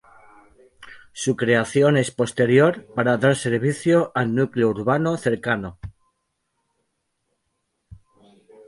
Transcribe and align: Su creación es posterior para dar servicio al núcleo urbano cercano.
Su 1.13 1.35
creación 1.35 1.95
es 1.95 2.09
posterior 2.09 2.87
para 2.95 3.17
dar 3.17 3.35
servicio 3.35 4.11
al 4.15 4.33
núcleo 4.33 4.69
urbano 4.69 5.15
cercano. 5.15 5.77